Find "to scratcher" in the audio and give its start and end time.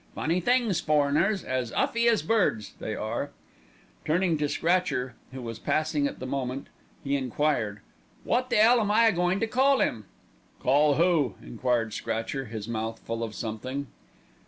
4.35-5.13